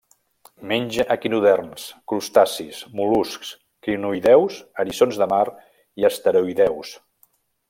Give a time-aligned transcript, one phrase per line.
[0.69, 3.53] Menja equinoderms, crustacis, mol·luscs,
[3.89, 5.45] crinoïdeus, eriçons de mar
[6.03, 6.97] i asteroïdeus.